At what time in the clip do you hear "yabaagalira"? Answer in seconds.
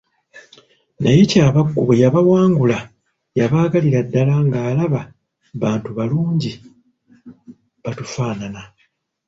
3.37-3.99